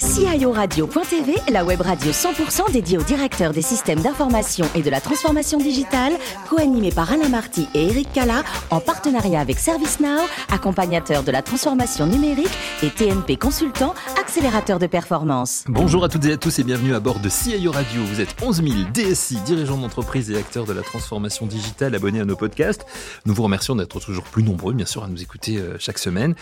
[0.00, 0.07] guys.
[0.18, 5.58] CIORadio.tv, la web radio 100% dédiée aux directeurs des systèmes d'information et de la transformation
[5.58, 6.12] digitale,
[6.50, 12.06] co-animée par Alain Marty et Eric Cala, en partenariat avec ServiceNow, accompagnateur de la transformation
[12.06, 12.50] numérique
[12.82, 15.62] et TNP Consultant, accélérateur de performance.
[15.68, 18.02] Bonjour à toutes et à tous et bienvenue à bord de CIO Radio.
[18.02, 22.24] Vous êtes 11 000 DSI, dirigeants d'entreprise et acteurs de la transformation digitale abonnés à
[22.24, 22.84] nos podcasts.
[23.24, 26.34] Nous vous remercions d'être toujours plus nombreux, bien sûr, à nous écouter euh, chaque semaine.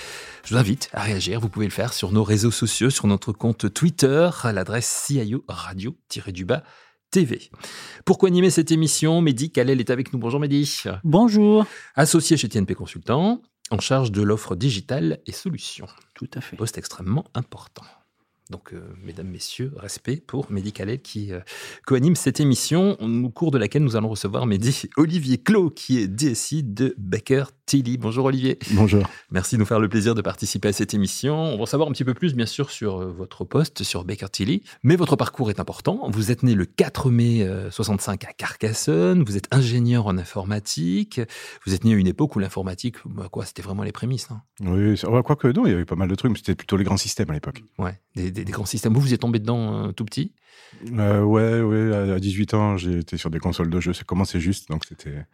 [0.44, 1.40] Je vous invite à réagir.
[1.40, 5.06] Vous pouvez le faire sur nos réseaux sociaux, sur notre compte compte Twitter à l'adresse
[5.06, 6.62] CIO Radio-du-bas
[7.10, 7.50] TV.
[8.04, 9.20] Pourquoi animer cette émission?
[9.20, 10.18] Mehdi Kalel est avec nous.
[10.18, 10.82] Bonjour Mehdi.
[11.02, 11.66] Bonjour.
[11.94, 15.88] Associé chez TNP Consultant, en charge de l'offre digitale et solutions.
[16.14, 16.56] Tout à fait.
[16.56, 17.84] Poste extrêmement important.
[18.50, 21.40] Donc, euh, mesdames, messieurs, respect pour Mehdi Khaled qui euh,
[21.84, 26.06] coanime cette émission, au cours de laquelle nous allons recevoir Mehdi Olivier Clos, qui est
[26.06, 27.98] DSI de Baker Tilly.
[27.98, 28.60] Bonjour Olivier.
[28.70, 29.02] Bonjour.
[29.32, 31.36] Merci de nous faire le plaisir de participer à cette émission.
[31.36, 34.28] On va savoir un petit peu plus, bien sûr, sur euh, votre poste, sur Baker
[34.30, 34.62] Tilly.
[34.84, 36.08] Mais votre parcours est important.
[36.08, 39.24] Vous êtes né le 4 mai 65 à Carcassonne.
[39.24, 41.20] Vous êtes ingénieur en informatique.
[41.66, 44.28] Vous êtes né à une époque où l'informatique, bah, quoi, c'était vraiment les prémices.
[44.30, 44.42] Hein.
[44.60, 46.84] Oui, quoi que non, il y avait pas mal de trucs, mais c'était plutôt les
[46.84, 47.64] grands systèmes à l'époque.
[47.78, 48.92] Ouais, des, des, grands systèmes.
[48.92, 50.32] Vous, vous êtes tombé dedans euh, tout petit
[50.92, 52.12] euh, Ouais, ouais.
[52.12, 53.92] À 18 ans, j'étais sur des consoles de jeux.
[53.92, 55.24] C'est commencé juste, donc c'était.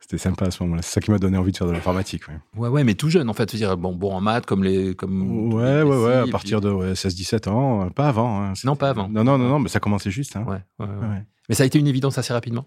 [0.00, 0.82] C'était sympa à ce moment-là.
[0.82, 2.24] C'est ça qui m'a donné envie de faire de l'informatique.
[2.26, 2.34] Ouais.
[2.56, 3.48] ouais, ouais, mais tout jeune en fait.
[3.48, 4.96] Je veux dire, bon, bon en maths comme les.
[4.96, 8.42] Comme ouais, ouais, ouais, à partir de 16-17 ans, pas avant.
[8.42, 8.52] Hein.
[8.64, 9.08] non, pas avant.
[9.08, 10.34] Non, non, non, non, mais ça commençait juste.
[10.34, 10.44] Hein.
[10.48, 12.66] Ouais, ouais, Mais ça a été une évidence assez rapidement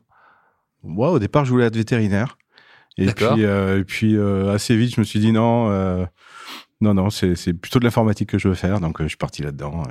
[0.81, 2.37] Ouais, au départ, je voulais être vétérinaire.
[2.97, 6.07] Et puis, euh, et puis assez vite, je me suis dit non,
[6.81, 9.41] non, non, c'est plutôt de l'informatique que je veux faire, donc euh, je suis parti
[9.41, 9.83] là-dedans.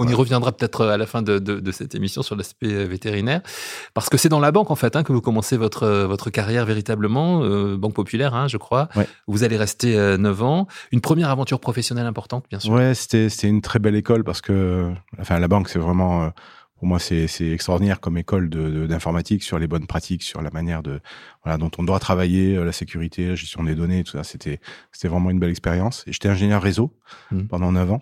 [0.00, 3.40] On y reviendra peut-être euh, à la fin de, cette émission sur l'aspect euh, vétérinaire,
[3.92, 6.64] parce que c'est dans la banque en fait hein, que vous commencez votre votre carrière
[6.64, 7.40] véritablement,
[7.76, 8.88] banque populaire, hein, je crois.
[9.26, 10.68] Vous allez rester 9 ans.
[10.92, 12.72] Une première aventure professionnelle importante, bien sûr.
[12.72, 16.32] Ouais, c'était c'était une très belle école parce que, enfin, la banque c'est vraiment
[16.78, 21.00] pour moi, c'est extraordinaire comme école d'informatique sur les bonnes pratiques, sur la manière de
[21.44, 24.22] voilà dont on doit travailler, euh, la sécurité, la gestion des données, tout ça.
[24.22, 24.60] C'était
[24.92, 26.04] c'était vraiment une belle expérience.
[26.06, 26.96] Et j'étais ingénieur réseau
[27.32, 27.42] mmh.
[27.42, 28.00] pendant neuf ans.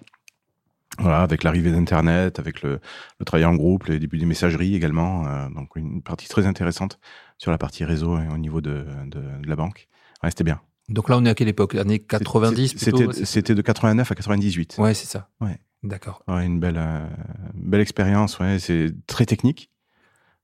[0.99, 2.81] Voilà, avec l'arrivée d'Internet, avec le,
[3.19, 5.27] le, travail en groupe, les débuts des messageries également.
[5.27, 6.99] Euh, donc une partie très intéressante
[7.39, 9.89] sur la partie réseau et au niveau de, de, de la banque.
[10.23, 10.61] Ouais, c'était bien.
[10.89, 11.75] Donc là, on est à quelle époque?
[11.75, 12.77] Année 90
[13.25, 14.77] C'était de 89 à 98.
[14.79, 15.29] Ouais, c'est ça.
[15.41, 15.59] Ouais.
[15.83, 16.23] D'accord.
[16.29, 17.07] une belle, euh,
[17.55, 18.39] belle expérience.
[18.59, 19.71] C'est très technique,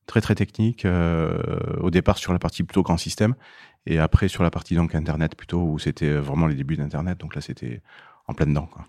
[0.07, 0.85] très très technique.
[0.85, 1.39] Euh,
[1.81, 3.35] au départ sur la partie plutôt grand système,
[3.87, 7.19] et après sur la partie donc internet plutôt où c'était vraiment les débuts d'internet.
[7.19, 7.83] Donc là, c'était
[8.29, 8.69] en plein dedans.
[8.71, 8.85] Quoi.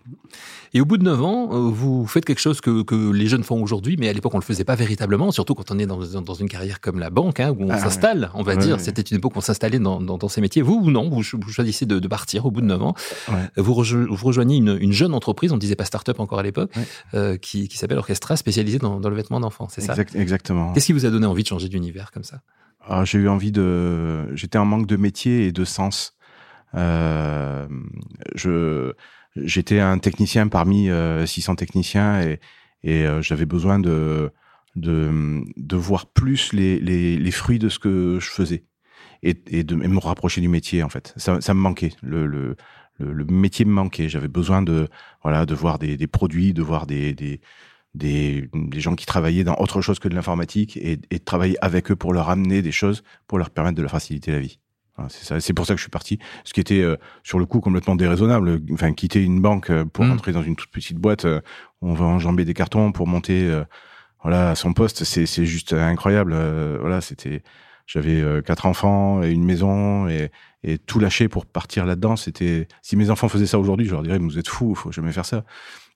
[0.73, 3.43] Et au bout de 9 ans, euh, vous faites quelque chose que, que les jeunes
[3.43, 5.99] font aujourd'hui, mais à l'époque on le faisait pas véritablement, surtout quand on est dans,
[6.21, 8.79] dans une carrière comme la banque, hein, où on ah s'installe, on va dire.
[8.79, 10.61] C'était une époque où on s'installait dans, dans, ces métiers.
[10.61, 12.93] Vous ou non, vous, choisissez de, de, partir au bout de 9 ans.
[13.57, 16.71] Vous, vous, rejoignez une, une, jeune entreprise, on ne disait pas start-up encore à l'époque,
[17.13, 19.95] euh, qui, qui s'appelle Orchestra, spécialisée dans, dans le vêtement d'enfant, c'est ça?
[20.15, 20.73] Exactement.
[20.73, 22.41] Qu'est-ce qui vous a donné envie de changer d'univers comme ça?
[22.87, 24.35] Ah, J'ai eu envie de...
[24.35, 26.15] J'étais en manque de métier et de sens.
[26.75, 27.67] Euh,
[28.35, 28.93] je
[29.35, 30.89] j'étais un technicien parmi
[31.25, 32.39] 600 euh, techniciens et,
[32.83, 34.31] et euh, j'avais besoin de,
[34.75, 38.65] de, de, voir plus les, les, les, fruits de ce que je faisais
[39.21, 41.13] et, et de me rapprocher du métier en fait.
[41.17, 41.93] Ça, ça me manquait.
[42.01, 42.55] Le, le,
[42.99, 44.09] le, métier me manquait.
[44.09, 44.87] J'avais besoin de
[45.23, 47.41] voilà de voir des, des produits, de voir des, des
[47.93, 51.91] des, des, gens qui travaillaient dans autre chose que de l'informatique et, et travailler avec
[51.91, 54.59] eux pour leur amener des choses pour leur permettre de leur faciliter la vie
[55.09, 56.19] c'est pour ça que je suis parti.
[56.43, 58.61] Ce qui était euh, sur le coup complètement déraisonnable.
[58.71, 60.11] Enfin, quitter une banque euh, pour mmh.
[60.11, 61.41] entrer dans une toute petite boîte, euh,
[61.81, 63.51] on va enjamber des cartons pour monter,
[64.21, 65.03] voilà, à son poste.
[65.03, 66.33] C'est juste incroyable.
[66.79, 67.43] voilà, c'était,
[67.87, 70.31] j'avais quatre enfants et une maison et,
[70.63, 72.15] et tout lâcher pour partir là-dedans.
[72.15, 75.11] C'était, si mes enfants faisaient ça aujourd'hui, je leur dirais, vous êtes fous, faut jamais
[75.11, 75.43] faire ça.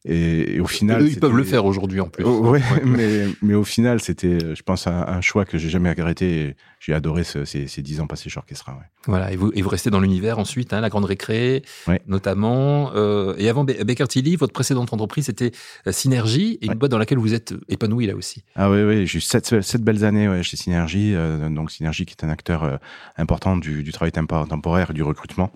[0.06, 2.24] Et, au final, eux, ils peuvent le faire aujourd'hui en plus.
[2.24, 5.90] Oh, ouais, mais mais au final, c'était, je pense, un, un choix que j'ai jamais
[5.90, 6.56] regretté.
[6.80, 8.74] J'ai adoré ce, ces, ces dix ans passés chez Orchestra.
[8.74, 8.86] Ouais.
[9.08, 11.64] Voilà, et vous, et vous restez dans l'univers ensuite, hein, la grande récré,
[12.08, 12.92] notamment.
[12.96, 15.52] Euh, et avant Baker Tilly, votre précédente entreprise c'était
[15.88, 18.44] euh, Synergie, et une boîte dans laquelle vous êtes épanoui là aussi.
[18.56, 21.14] Ah oui, oui, j'ai eu sept, sept belles années ouais, chez Synergie.
[21.16, 22.78] Euh, donc Synergie qui est un acteur euh,
[23.18, 25.52] important du, du travail temporaire et du recrutement.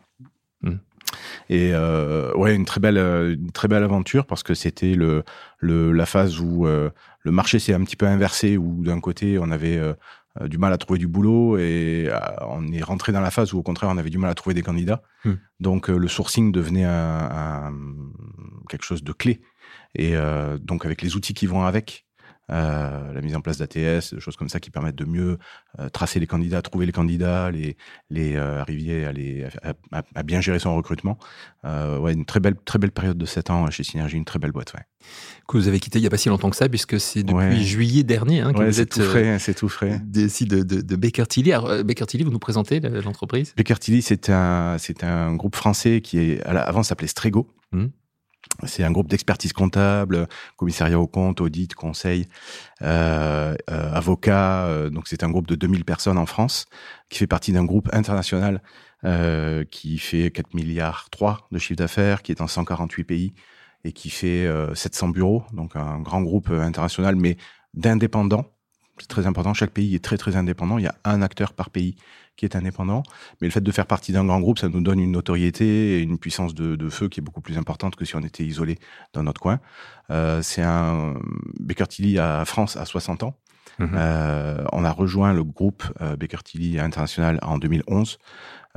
[0.64, 0.80] Hum.
[1.50, 5.24] Et euh, ouais, une très belle, une très belle aventure parce que c'était le,
[5.60, 6.90] le, la phase où euh,
[7.22, 9.94] le marché s'est un petit peu inversé, où d'un côté on avait euh,
[10.48, 12.10] du mal à trouver du boulot et
[12.48, 14.54] on est rentré dans la phase où au contraire on avait du mal à trouver
[14.54, 15.02] des candidats.
[15.26, 15.34] Hmm.
[15.60, 17.74] Donc le sourcing devenait un,
[18.70, 19.42] quelque chose de clé.
[19.94, 20.14] Et
[20.62, 22.06] donc avec les outils qui vont avec,
[22.50, 25.38] euh, la mise en place d'ATS, des choses comme ça qui permettent de mieux
[25.80, 27.78] euh, tracer les candidats, trouver les candidats, les,
[28.10, 31.18] les euh, arriver à, les, à, à, bien gérer son recrutement.
[31.64, 34.52] ouais, une très belle, très belle période de 7 ans chez Synergie, une très belle
[34.52, 34.74] boîte.
[34.74, 34.82] Ouais.
[35.48, 37.64] Que vous avez quitté il n'y a pas si longtemps que ça, puisque c'est depuis
[37.64, 38.90] juillet dernier hein, que vous êtes.
[38.92, 40.02] Tout frais, c'est tout frais.
[40.06, 41.54] De, de, de, Baker Tilly.
[41.54, 43.54] Alors, Baker Tilly, vous nous présentez l'entreprise?
[43.56, 47.48] Baker Tilly, c'est un, c'est un groupe français qui est, avant s'appelait Strego.
[47.72, 47.86] Mmh.
[48.68, 52.28] C'est un groupe d'expertise comptable, commissariat aux comptes, audit, conseil,
[52.82, 54.66] euh, euh, avocat.
[54.66, 56.66] Euh, donc c'est un groupe de 2000 personnes en France
[57.10, 58.62] qui fait partie d'un groupe international
[59.04, 63.34] euh, qui fait 4 milliards 3 de chiffre d'affaires, qui est dans 148 pays
[63.84, 65.44] et qui fait 700 bureaux.
[65.54, 67.38] Donc un grand groupe international, mais
[67.74, 68.46] d'indépendants.
[68.98, 69.54] C'est très important.
[69.54, 70.78] Chaque pays est très très indépendant.
[70.78, 71.96] Il y a un acteur par pays
[72.36, 73.04] qui est indépendant.
[73.40, 76.00] Mais le fait de faire partie d'un grand groupe, ça nous donne une notoriété et
[76.00, 78.78] une puissance de, feu qui est beaucoup plus importante que si on était isolé
[79.14, 79.60] dans notre coin.
[80.10, 81.16] Euh, c'est un
[81.60, 83.36] Baker Tilly à France à 60 ans.
[83.80, 83.92] Mhm.
[83.96, 88.18] Euh, on a rejoint le groupe euh, Baker Tilly International en 2011.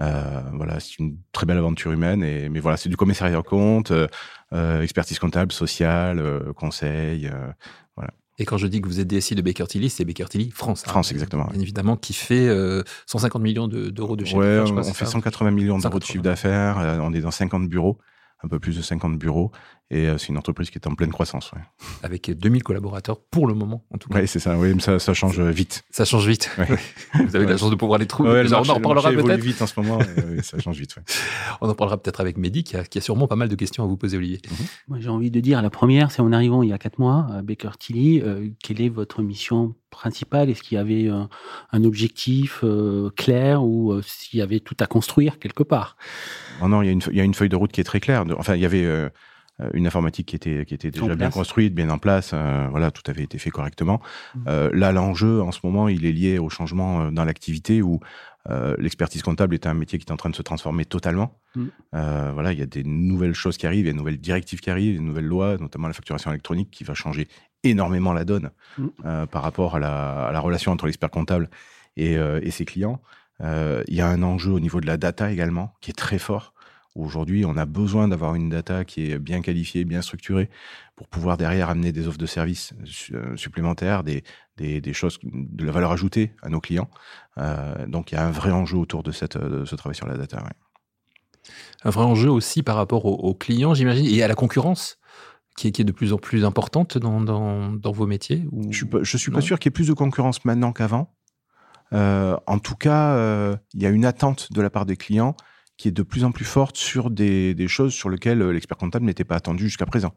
[0.01, 2.23] Euh, voilà, c'est une très belle aventure humaine.
[2.23, 6.23] Et, mais voilà, c'est du commissariat compte, euh, expertise comptable, sociale,
[6.57, 7.31] conseil.
[8.39, 10.83] Et quand je dis que vous êtes DSI de Baker Tilly, c'est Baker Tilly France.
[10.87, 10.91] Hein.
[10.91, 11.47] France, exactement.
[11.53, 12.49] Bien évidemment, qui fait
[13.07, 14.75] 150 millions d'euros de, chiffre d'affaires.
[14.75, 17.01] On, fait 180 millions d'euros de chiffre d'affaires.
[17.03, 17.99] on est dans 50 bureaux
[18.45, 19.51] un peu plus de 50 bureaux.
[19.95, 21.53] Et euh, c'est une entreprise qui est en pleine croissance.
[22.03, 24.19] Avec 2000 collaborateurs pour le moment, en tout cas.
[24.19, 24.59] Oui, c'est ça.
[24.59, 25.85] Oui, ça, ça change vite.
[25.91, 26.51] Ça change vite.
[27.15, 28.45] Vous avez la chance de pouvoir les trouver.
[28.51, 29.41] on en reparlera peut-être.
[29.41, 30.01] vite en ce moment.
[30.43, 30.97] ça change vite.
[31.61, 33.85] On en parlera peut-être avec Mehdi, qui a, qui a, sûrement pas mal de questions
[33.85, 34.41] à vous poser, Olivier.
[34.51, 34.67] Mhm.
[34.89, 37.29] Moi, j'ai envie de dire, la première, c'est en arrivant il y a quatre mois
[37.33, 40.51] à Baker Tilly, euh, quelle est votre mission principale?
[40.51, 45.39] Est-ce qu'il y avait un, objectif euh, clair ou s'il y avait tout à construire
[45.39, 45.97] quelque part?
[46.61, 47.85] Oh Non, il y, a une, il y, a une, feuille de route qui est
[47.85, 48.25] très claire.
[48.37, 49.09] Enfin, il y avait euh,
[49.73, 52.33] une informatique qui était qui était déjà bien construite, bien en place.
[52.35, 54.01] Euh, voilà, tout avait été fait correctement.
[54.35, 54.41] Mmh.
[54.49, 58.01] Euh, là, l'enjeu en ce moment, il est lié au changement dans l'activité où
[58.79, 61.41] l'expertise comptable est un métier qui est en train de se transformer totalement.
[61.57, 61.69] Mmh.
[61.93, 64.61] voilà, il y a des nouvelles choses qui arrivent, il y a de nouvelles directives
[64.61, 67.27] qui arrivent, des nouvelles lois, notamment la facturation électronique, qui va changer
[67.63, 68.89] énormément la donne mmh.
[69.31, 71.49] par rapport à la, à la, relation entre l'expert comptable
[71.97, 73.01] et, et ses clients.
[73.41, 76.54] il y a un enjeu au niveau de la data également, qui est très fort.
[76.95, 80.49] Aujourd'hui, on a besoin d'avoir une data qui est bien qualifiée, bien structurée,
[80.95, 82.73] pour pouvoir derrière amener des offres de services
[83.13, 84.23] euh, supplémentaires, des,
[84.57, 86.89] des, des choses de la valeur ajoutée à nos clients.
[87.39, 90.07] Euh, donc, il y a un vrai enjeu autour de, cette, de ce travail sur
[90.07, 90.41] la data.
[91.83, 94.99] Un vrai enjeu aussi par rapport aux, clients, j'imagine, et à la concurrence
[95.57, 98.73] qui est, qui est, de plus en plus importante dans, dans, dans vos métiers ou...
[98.73, 101.13] Je ne suis, suis pas sûr qu'il y ait plus de concurrence maintenant qu'avant.
[101.93, 105.37] Euh, en tout cas, euh, il y a une attente de la part des clients
[105.77, 108.77] qui est de plus en plus forte sur des, des choses sur lesquelles euh, l'expert
[108.77, 110.15] comptable n'était pas attendu jusqu'à présent.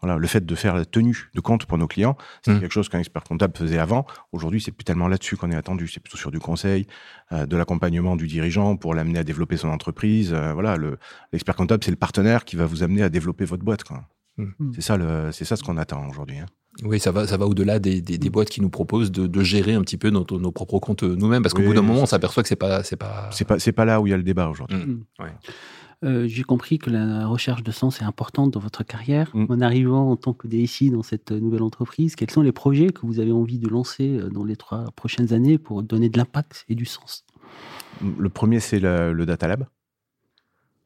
[0.00, 2.60] Voilà, le fait de faire la tenue de compte pour nos clients, c'est mmh.
[2.60, 4.06] quelque chose qu'un expert comptable faisait avant.
[4.30, 5.88] Aujourd'hui, c'est plus tellement là-dessus qu'on est attendu.
[5.88, 6.86] C'est plutôt sur du conseil,
[7.32, 10.32] euh, de l'accompagnement du dirigeant pour l'amener à développer son entreprise.
[10.32, 10.76] Euh, voilà,
[11.32, 13.82] l'expert comptable, c'est le partenaire qui va vous amener à développer votre boîte.
[14.36, 14.72] Mmh.
[14.74, 16.38] C'est ça, c'est ça ce qu'on attend aujourd'hui.
[16.38, 16.46] Hein.
[16.84, 19.42] Oui, ça va, ça va au-delà des, des, des, boîtes qui nous proposent de, de
[19.42, 22.06] gérer un petit peu nos, nos propres comptes nous-mêmes, parce qu'au bout d'un moment, on
[22.06, 24.16] s'aperçoit que c'est pas, c'est pas, c'est pas, c'est pas là où il y a
[24.16, 24.76] le débat aujourd'hui.
[24.76, 25.04] Mmh.
[25.18, 25.32] Ouais.
[26.04, 29.30] Euh, J'ai compris que la recherche de sens est importante dans votre carrière.
[29.34, 29.46] Mmh.
[29.48, 33.04] En arrivant en tant que DSI dans cette nouvelle entreprise, quels sont les projets que
[33.04, 36.64] vous avez envie de lancer euh, dans les trois prochaines années pour donner de l'impact
[36.68, 37.24] et du sens?
[38.00, 39.66] Le premier, c'est le, le Data Lab.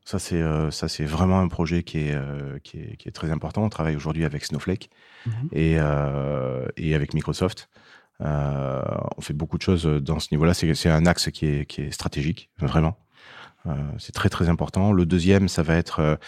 [0.04, 3.12] Ça, c'est euh, ça, c'est vraiment un projet qui est, euh, qui est, qui est
[3.12, 3.62] très important.
[3.62, 4.90] On travaille aujourd'hui avec Snowflake
[5.26, 5.48] mhm.
[5.52, 7.68] et, euh, et avec Microsoft.
[8.20, 8.82] Euh,
[9.16, 10.54] on fait beaucoup de choses dans ce niveau-là.
[10.54, 12.98] C'est un axe qui est, qui est stratégique, vraiment.
[13.66, 14.92] Euh, c'est très très important.
[14.92, 16.18] Le deuxième, ça va être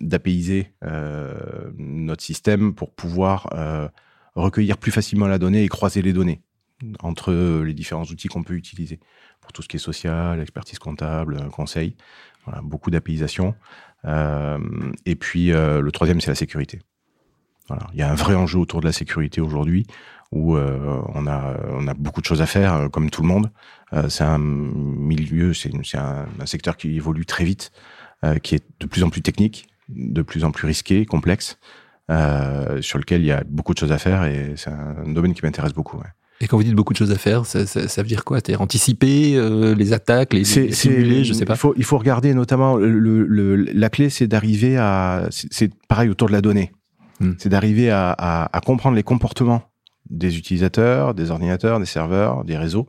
[0.00, 0.72] d'apaiser
[1.76, 3.50] notre système pour pouvoir
[4.34, 6.40] recueillir plus facilement la donnée et croiser les données
[7.00, 9.00] entre les différents outils qu'on peut utiliser
[9.42, 11.94] pour tout ce qui est social, expertise comptable, conseil
[12.62, 13.54] beaucoup d'apaisation.
[14.04, 14.58] Euh,
[15.06, 16.80] et puis euh, le troisième, c'est la sécurité.
[17.68, 17.86] Voilà.
[17.92, 19.86] Il y a un vrai enjeu autour de la sécurité aujourd'hui
[20.30, 23.50] où euh, on, a, on a beaucoup de choses à faire, comme tout le monde.
[24.08, 27.72] c'est un milieu, c'est un, un, secteur qui évolue très vite,
[28.42, 31.58] qui est de plus en plus technique, de plus en plus risqué, complexe,
[32.08, 35.40] sur lequel il y a beaucoup de choses à faire et c'est un domaine qui
[35.42, 36.02] m'intéresse beaucoup.
[36.40, 38.38] Et quand vous dites beaucoup de choses à faire, ça, ça, ça veut dire quoi?
[38.58, 41.54] Anticiper euh, les attaques, les, les simuler, je sais pas.
[41.54, 46.08] Il faut, il faut regarder notamment le, le, la clé, c'est d'arriver à, c'est pareil
[46.08, 46.72] autour de la donnée,
[47.18, 47.32] hmm.
[47.38, 49.62] c'est d'arriver à, à, à, comprendre les comportements
[50.10, 52.88] des utilisateurs, des ordinateurs, des serveurs, des réseaux,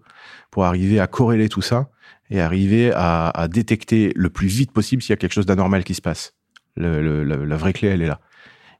[0.52, 1.90] pour arriver à corréler tout ça
[2.30, 5.84] et arriver à, à détecter le plus vite possible s'il y a quelque chose d'anormal
[5.84, 6.34] qui se passe.
[6.76, 8.20] Le, la vraie clé, elle est là.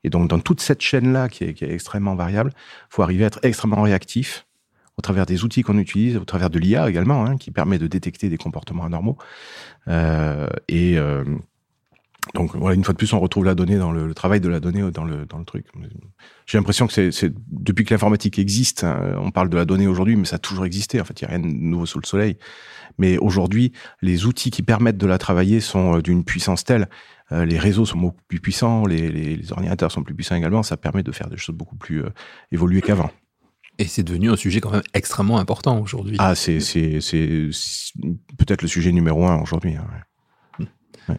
[0.04, 2.54] Et donc, dans toute cette chaîne-là, qui est, qui est extrêmement variable,
[2.90, 4.46] faut arriver à être extrêmement réactif
[5.00, 7.88] au travers des outils qu'on utilise, au travers de l'IA également, hein, qui permet de
[7.88, 9.18] détecter des comportements anormaux.
[9.88, 11.24] Euh, et euh,
[12.36, 14.60] donc voilà, une fois de plus, on retrouve la donnée dans le, travail de la
[14.60, 15.68] donnée dans le dans le truc.
[16.46, 20.18] J'ai l'impression que c'est depuis que l'informatique existe, hein, on parle de la donnée aujourd'hui,
[20.18, 21.00] mais ça a toujours existé.
[21.00, 22.38] En fait, il n'y a rien de nouveau sous le soleil.
[22.98, 26.90] Mais aujourd'hui, les outils qui permettent de la travailler sont euh, d'une puissance telle.
[27.32, 30.64] Les réseaux sont beaucoup plus puissants, les, les, ordinateurs sont plus puissants également.
[30.64, 32.02] Ça permet de faire des choses beaucoup plus
[32.52, 33.12] évoluées qu'avant.
[33.80, 36.18] Et c'est devenu un sujet quand même extrêmement important aujourd'hui.
[36.20, 37.54] Ah, c'est c'est c'est
[38.38, 39.76] peut-être le sujet numéro un aujourd'hui.
[39.76, 39.88] Hein,
[40.60, 41.16] ouais.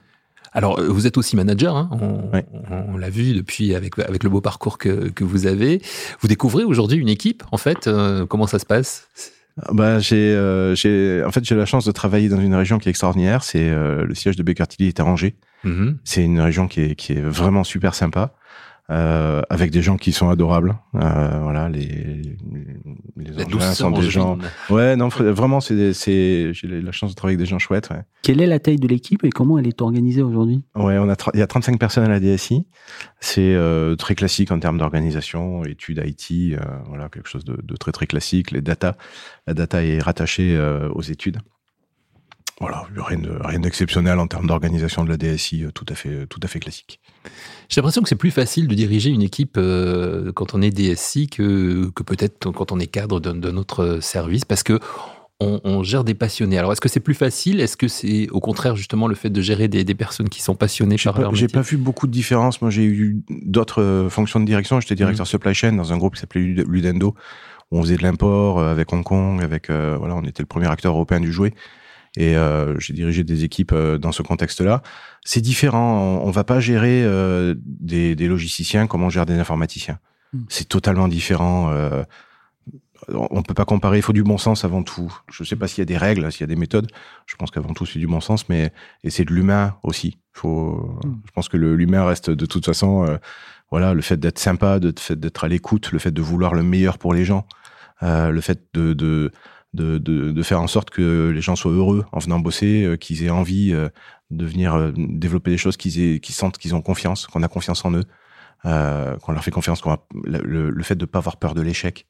[0.52, 2.44] Alors, euh, vous êtes aussi manager, hein on, ouais.
[2.52, 5.80] on, on l'a vu depuis avec, avec le beau parcours que, que vous avez.
[6.20, 7.86] Vous découvrez aujourd'hui une équipe, en fait.
[7.86, 9.08] Euh, comment ça se passe?
[9.72, 12.88] Bah, j'ai, euh, j'ai, en fait, j'ai la chance de travailler dans une région qui
[12.88, 13.44] est extraordinaire.
[13.44, 15.36] C'est euh, le siège de Baker Tilly est à Angers.
[15.64, 15.96] Mm-hmm.
[16.04, 18.34] C'est une région qui est, qui est vraiment super sympa
[18.90, 20.76] euh, avec des gens qui sont adorables.
[20.96, 22.22] Euh, voilà, les
[23.16, 23.30] les
[23.60, 24.38] La sont des gens.
[24.68, 27.90] Ouais, non, vraiment, c'est c'est j'ai la chance de travailler avec des gens chouettes.
[27.90, 28.02] Ouais.
[28.22, 30.62] Quelle est la taille de l'équipe et comment elle est organisée aujourd'hui?
[30.74, 32.66] Ouais, on a il y a 35 personnes à la DSI.
[33.20, 37.76] C'est euh, très classique en termes d'organisation, études IT, euh, voilà, quelque chose de, de,
[37.76, 38.50] très très classique.
[38.50, 38.96] Les data,
[39.46, 41.38] la data est rattachée euh, aux études
[42.60, 46.46] voilà, rien rien d'exceptionnel en termes d'organisation de la DSI, tout à fait, tout à
[46.46, 47.00] fait classique.
[47.70, 51.28] J'ai l'impression que c'est plus facile de diriger une équipe euh, quand on est DSI
[51.28, 54.78] que, que peut-être quand on est cadre d'un autre service, parce que
[55.42, 56.58] on, on, gère des passionnés.
[56.58, 57.60] Alors, est-ce que c'est plus facile?
[57.60, 60.54] Est-ce que c'est au contraire justement le fait de gérer des, des personnes qui sont
[60.54, 61.48] passionnées par pas, leur métier?
[61.48, 62.60] J'ai pas vu beaucoup de différences.
[62.60, 64.80] Moi, j'ai eu d'autres fonctions de direction.
[64.80, 65.30] J'étais directeur mmh.
[65.30, 67.14] supply chain dans un groupe qui s'appelait Ludendo,
[67.70, 70.92] on faisait de l'import avec Hong Kong, avec euh, voilà, on était le premier acteur
[70.92, 71.54] européen du jouet
[72.16, 74.82] et euh, j'ai dirigé des équipes euh, dans ce contexte-là.
[75.24, 76.00] C'est différent.
[76.00, 79.98] On, on va pas gérer euh, des, des, logisticiens comme on gère des informaticiens.
[80.32, 80.40] Mm.
[80.48, 81.70] C'est totalement différent.
[81.70, 82.02] Euh,
[83.08, 83.98] on peut pas comparer.
[83.98, 85.12] Il faut du bon sens avant tout.
[85.30, 86.90] Je sais pas s'il y a des règles, s'il y a des méthodes.
[87.26, 88.72] Je pense qu'avant tout c'est du bon sens, mais
[89.04, 90.18] et c'est de l'humain aussi.
[90.32, 90.98] Faut.
[91.04, 91.22] Mm.
[91.26, 93.04] Je pense que l'humain reste de toute façon.
[93.04, 93.18] Euh,
[93.70, 96.64] voilà, le fait d'être sympa, de fait d'être à l'écoute, le fait de vouloir le
[96.64, 97.46] meilleur pour les gens,
[98.02, 99.30] le fait de, de
[99.72, 102.96] de, de, de, faire en sorte que les gens soient heureux en venant bosser, euh,
[102.96, 103.88] qu'ils aient envie euh,
[104.30, 107.84] de venir euh, développer des choses, qu'ils qu'ils sentent qu'ils ont confiance, qu'on a confiance
[107.84, 108.04] en eux,
[108.64, 112.06] qu'on leur fait confiance, qu'on le, le, fait de pas avoir peur de l'échec.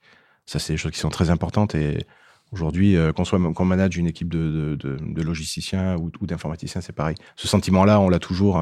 [0.46, 2.06] Ça, c'est des choses qui sont très importantes et
[2.50, 6.92] aujourd'hui, qu'on soit qu'on manage une équipe de, de, de logisticiens ou, ou d'informaticiens, c'est
[6.92, 7.14] pareil.
[7.36, 8.60] Ce sentiment-là, on l'a toujours,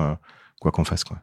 [0.61, 1.23] quoi qu'on fasse, quoi.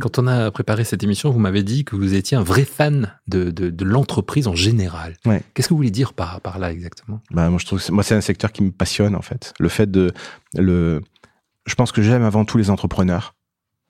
[0.00, 3.12] Quand on a préparé cette émission, vous m'avez dit que vous étiez un vrai fan
[3.26, 5.16] de, de, de l'entreprise en général.
[5.26, 5.42] Ouais.
[5.52, 7.20] Qu'est-ce que vous voulez dire par, par là exactement?
[7.30, 9.52] Bah, Moi, je trouve que moi, c'est un secteur qui me passionne, en fait.
[9.58, 10.12] Le fait de.
[10.56, 11.02] Le,
[11.66, 13.34] je pense que j'aime avant tout les entrepreneurs.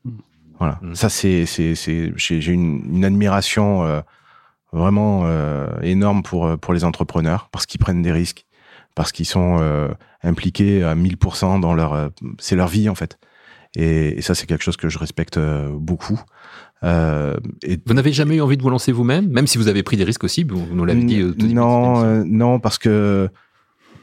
[0.04, 0.10] Mmh.
[0.58, 0.80] Voilà.
[0.82, 0.94] Mmh.
[0.96, 1.46] Ça, c'est.
[1.46, 4.00] J'ai une, une admiration euh,
[4.72, 8.46] vraiment euh, énorme pour, pour les entrepreneurs parce qu'ils prennent des risques,
[8.94, 9.88] parce qu'ils sont euh,
[10.22, 11.92] impliqués à 1000% dans leur.
[11.92, 13.18] Euh, c'est leur vie, en fait.
[13.76, 16.20] Et, et ça, c'est quelque chose que je respecte euh, beaucoup.
[16.84, 19.82] Euh, et vous n'avez jamais eu envie de vous lancer vous-même, même si vous avez
[19.82, 21.20] pris des risques aussi, vous nous l'avez dit.
[21.20, 23.28] Euh, non, euh, non, parce que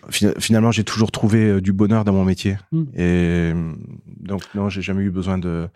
[0.09, 2.57] finalement, j'ai toujours trouvé du bonheur dans mon métier.
[2.71, 2.83] Mm.
[2.95, 3.53] Et
[4.21, 5.67] donc, non, j'ai jamais eu besoin de,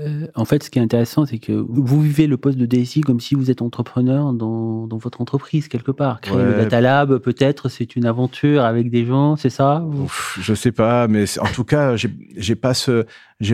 [0.00, 3.00] euh, en fait, ce qui est intéressant, c'est que vous vivez le poste de DSI
[3.02, 6.20] comme si vous êtes entrepreneur dans, dans votre entreprise, quelque part.
[6.20, 6.44] Créer ouais.
[6.44, 10.72] le Data Lab, peut-être, c'est une aventure avec des gens, c'est ça Ouf, Je sais
[10.72, 13.06] pas, mais en tout cas, j'ai pas ce,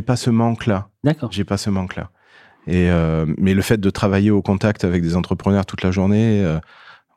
[0.07, 0.89] pas ce manque-là.
[1.05, 1.31] D'accord.
[1.31, 2.11] J'ai pas ce manque-là.
[2.67, 6.45] Et euh, mais le fait de travailler au contact avec des entrepreneurs toute la journée,
[6.45, 6.59] euh,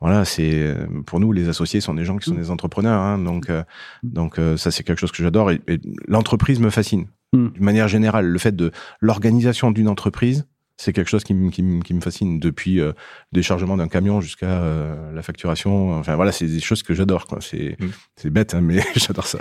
[0.04, 0.76] voilà, c'est
[1.06, 3.64] pour nous les associés sont des gens qui sont des entrepreneurs, hein, donc euh,
[4.04, 7.50] donc euh, ça c'est quelque chose que j'adore et, et l'entreprise me fascine Hmm.
[7.50, 8.28] d'une manière générale.
[8.28, 8.72] Le fait de
[9.02, 10.46] l'organisation d'une entreprise,
[10.78, 12.94] c'est quelque chose qui, me, qui, qui me fascine depuis euh, le
[13.36, 15.94] déchargement d'un camion jusqu'à euh, la facturation.
[15.98, 17.28] Enfin voilà, c'est des choses que j'adore.
[17.28, 17.40] Quoi.
[17.42, 17.78] C'est,
[18.16, 19.38] c'est bête, hein, mais j'adore ça.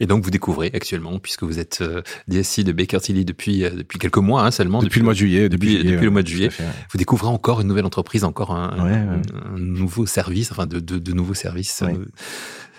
[0.00, 3.70] Et donc vous découvrez actuellement, puisque vous êtes euh, DSI de Baker Tilly depuis euh,
[3.70, 4.82] depuis quelques mois hein, seulement.
[4.82, 5.48] Depuis, le mois de juillet.
[5.48, 6.50] Depuis, juillet, depuis le mois de juillet.
[6.50, 6.68] fait, ouais.
[6.90, 9.22] Vous découvrez encore une nouvelle entreprise, encore un, Ouais, un- ouais.
[9.54, 11.82] un nouveau service, enfin de, de, de nouveaux services.
[11.86, 11.94] Ouais.
[11.94, 12.04] euh.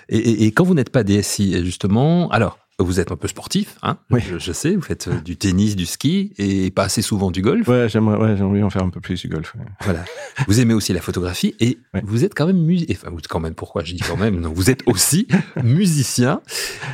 [0.10, 3.78] Et, et, et quand vous n'êtes pas DSI, justement, alors vous êtes un peu sportif,
[3.84, 4.22] hein, Oui.
[4.28, 7.42] je, je sais, vous faites euh, du tennis, du ski et pas assez souvent du
[7.42, 7.68] golf.
[7.68, 9.54] Ouais, j'aimerais, ouais, en faire un peu plus du golf.
[9.56, 9.66] ouais.
[9.82, 10.04] Voilà.
[10.48, 12.02] Vous aimez aussi la photographie et Ouais.
[12.06, 12.96] vous êtes quand même musicien.
[12.98, 15.28] Enfin, vous- quand même, pourquoi je dis quand même Non, vous êtes aussi
[15.64, 16.42] musicien.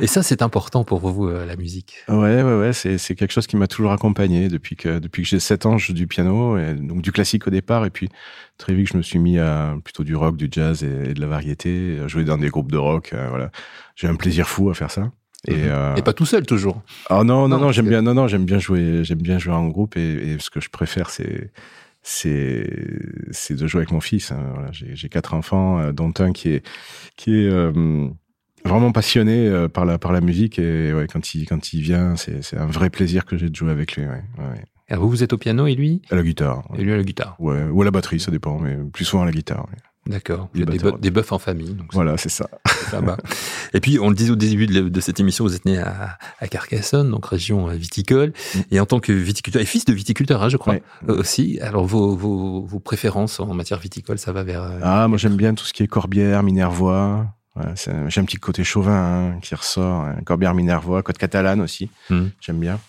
[0.01, 1.95] Et ça, c'est important pour vous, euh, la musique.
[2.07, 5.39] Ouais, ouais, ouais, c'est, quelque chose qui m'a toujours accompagné depuis que, depuis que j'ai
[5.39, 8.09] 7 ans, je joue du piano, et donc du classique au départ, et puis
[8.57, 11.21] très vite, je me suis mis à plutôt du rock, du jazz et, et de
[11.21, 13.51] la variété, jouer dans des groupes de rock, euh, voilà.
[13.95, 15.11] J'ai un plaisir fou à faire ça.
[15.47, 16.81] Et, euh, et, pas tout seul toujours.
[17.09, 19.67] Ah non, non, non, j'aime bien, non, non, j'aime bien jouer, j'aime bien jouer en
[19.67, 21.51] groupe et, et ce que je préfère, c'est
[22.03, 22.69] c'est
[23.31, 24.31] c'est de jouer avec mon fils.
[24.31, 24.39] Hein.
[24.53, 26.65] Voilà, J'ai quatre enfants, euh, dont un qui est
[27.15, 28.07] qui est euh,
[28.65, 32.57] vraiment passionné par la par la musique et ouais, quand il quand il vient, c'est
[32.57, 34.05] un vrai plaisir que j'ai de jouer avec lui.
[34.05, 34.63] Ouais, ouais.
[34.89, 36.01] Alors vous vous êtes au piano et lui?
[36.09, 36.63] À la guitare.
[36.77, 37.35] Et lui à la guitare.
[37.39, 39.67] Ouais, ou à la batterie, ça dépend, mais plus souvent à la guitare.
[40.07, 40.49] D'accord.
[40.53, 41.73] Des, bœufs en famille.
[41.73, 42.49] Donc voilà, c'est ça.
[43.73, 46.17] Et puis, on le disait au début de, cette émission, vous êtes né à,
[46.49, 48.59] Carcassonne, donc région viticole, mm.
[48.71, 50.75] et en tant que viticulteur, et fils de viticulteur, hein, je crois,
[51.09, 51.59] euh, aussi.
[51.61, 54.63] Alors, vos, vos, vos, préférences en matière viticole, ça va vers...
[54.63, 57.27] Euh, ah, moi j'aime bien tout ce qui est Corbière, Minervois.
[57.75, 60.01] J'ai un petit côté chauvin hein, qui ressort.
[60.01, 60.17] Hein.
[60.25, 61.89] Corbière, Minervois, Côte catalane aussi.
[62.09, 62.27] Mm.
[62.39, 62.79] J'aime bien.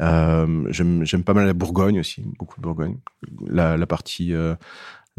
[0.00, 2.98] Euh, j'aime pas mal la Bourgogne aussi, beaucoup de Bourgogne.
[3.46, 4.54] La, la partie euh,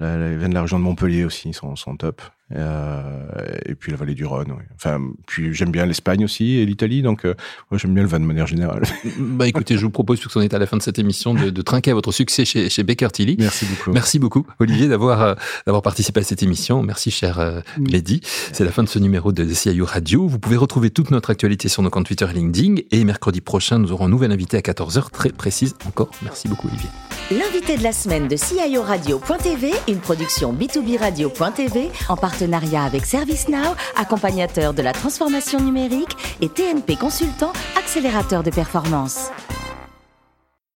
[0.01, 2.21] elle vient de la région de Montpellier aussi, ils sont top.
[2.55, 3.27] Euh,
[3.65, 4.53] et puis la vallée du Rhône.
[4.75, 7.35] Enfin, puis j'aime bien l'Espagne aussi et l'Italie, donc euh,
[7.73, 8.83] j'aime bien le vin de manière générale.
[9.19, 11.61] bah écoutez, je vous propose, puisqu'on est à la fin de cette émission, de, de
[11.61, 13.35] trinquer à votre succès chez, chez Baker Tilly.
[13.37, 13.91] Merci beaucoup.
[13.91, 16.81] Merci beaucoup, Olivier, d'avoir euh, d'avoir participé à cette émission.
[16.81, 18.21] Merci, cher euh, Mehdi.
[18.51, 20.27] C'est la fin de ce numéro de CIO Radio.
[20.27, 22.75] Vous pouvez retrouver toute notre actualité sur nos comptes Twitter et LinkedIn.
[22.91, 26.09] Et mercredi prochain, nous aurons un nouvel invité à 14h, très précise encore.
[26.23, 26.89] Merci beaucoup, Olivier.
[27.31, 34.73] L'invité de la semaine de CIO Radio.tv, une production B2B Radio.tv en avec ServiceNow, accompagnateur
[34.73, 39.29] de la transformation numérique, et TNP Consultant, accélérateur de performance.